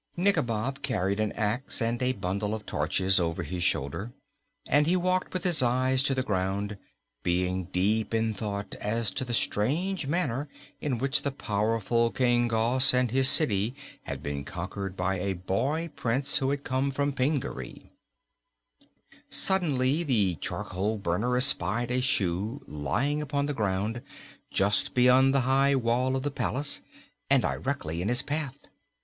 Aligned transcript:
Nikobob 0.17 0.81
carried 0.81 1.19
an 1.19 1.31
ax 1.33 1.79
and 1.79 2.01
a 2.01 2.13
bundle 2.13 2.55
of 2.55 2.65
torches 2.65 3.19
over 3.19 3.43
his 3.43 3.63
shoulder 3.63 4.11
and 4.65 4.87
he 4.87 4.95
walked 4.95 5.31
with 5.31 5.43
his 5.43 5.61
eyes 5.61 6.01
to 6.01 6.15
the 6.15 6.23
ground, 6.23 6.75
being 7.21 7.65
deep 7.65 8.11
in 8.11 8.33
thought 8.33 8.73
as 8.81 9.11
to 9.11 9.23
the 9.23 9.31
strange 9.35 10.07
manner 10.07 10.49
in 10.79 10.97
which 10.97 11.21
the 11.21 11.29
powerful 11.31 12.09
King 12.09 12.47
Gos 12.47 12.95
and 12.95 13.11
his 13.11 13.29
city 13.29 13.75
had 14.05 14.23
been 14.23 14.43
conquered 14.43 14.97
by 14.97 15.19
a 15.19 15.33
boy 15.35 15.91
Prince 15.95 16.39
who 16.39 16.49
had 16.49 16.63
come 16.63 16.89
from 16.89 17.13
Pingaree. 17.13 17.91
Suddenly 19.29 20.01
the 20.01 20.33
charcoal 20.41 20.97
burner 20.97 21.37
espied 21.37 21.91
a 21.91 22.01
shoe 22.01 22.63
lying 22.67 23.21
upon 23.21 23.45
the 23.45 23.53
ground, 23.53 24.01
just 24.49 24.95
beyond 24.95 25.31
the 25.31 25.41
high 25.41 25.75
wall 25.75 26.15
of 26.15 26.23
the 26.23 26.31
palace 26.31 26.81
and 27.29 27.43
directly 27.43 28.01
in 28.01 28.07
his 28.07 28.23
path. 28.23 28.57